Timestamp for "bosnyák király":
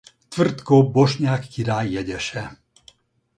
0.91-1.89